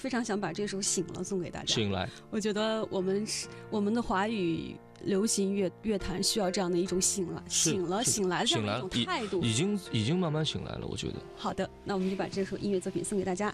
[0.00, 1.74] 非常想把这首《醒了》送给大家。
[1.74, 9.42] 醒来，我觉得我们是我们的华语流行乐乐坛需要这样的一种醒了、醒了、醒来的这样的一种态度。
[9.42, 11.14] 已经已经慢慢醒来了，我觉得。
[11.36, 13.52] 好的，那我们就把这首音乐作品送给大家。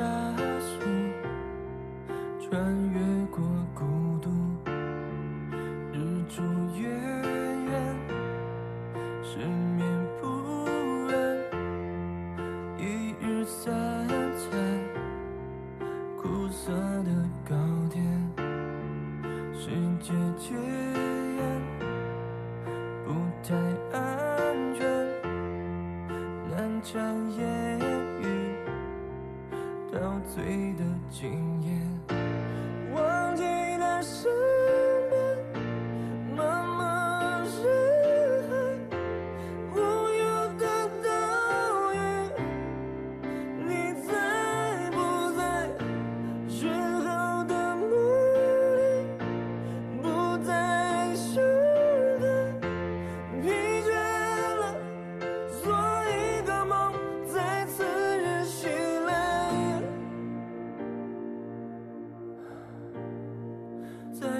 [0.00, 0.06] 加
[0.60, 0.80] 速，
[2.40, 3.84] 穿越过孤
[4.22, 4.30] 独，
[5.92, 6.42] 日出
[6.74, 7.70] 月圆。
[9.22, 9.36] 失
[9.76, 9.86] 眠
[10.18, 10.24] 不
[11.10, 11.14] 安，
[12.78, 13.70] 一日三
[14.38, 14.48] 餐，
[16.16, 17.10] 苦涩的
[17.46, 17.54] 糕
[17.90, 18.02] 点，
[19.52, 19.68] 世
[20.00, 20.54] 界戒
[21.36, 21.40] 严，
[23.04, 23.12] 不
[23.46, 23.54] 太
[23.92, 23.98] 安
[24.74, 24.80] 全，
[26.48, 27.59] 难将言
[29.92, 29.98] 陶
[30.32, 31.72] 醉的今夜，
[32.94, 33.42] 忘记
[33.76, 34.28] 了时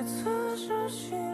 [0.02, 0.24] 最
[0.56, 1.29] 初熟。